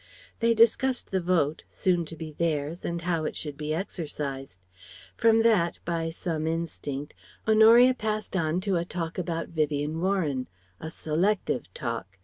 They 0.39 0.55
discussed 0.55 1.11
the 1.11 1.21
Vote, 1.21 1.63
soon 1.69 2.05
to 2.05 2.15
be 2.15 2.31
theirs, 2.31 2.83
and 2.83 3.03
how 3.03 3.23
it 3.23 3.35
should 3.35 3.55
be 3.55 3.71
exercised. 3.71 4.59
From 5.15 5.43
that 5.43 5.77
by 5.85 6.09
some 6.09 6.47
instinct 6.47 7.13
Honoria 7.47 7.93
passed 7.93 8.35
on 8.35 8.61
to 8.61 8.77
a 8.77 8.83
talk 8.83 9.19
about 9.19 9.49
Vivien 9.49 9.99
Warren... 10.01 10.47
a 10.79 10.89
selective 10.89 11.71
talk. 11.75 12.17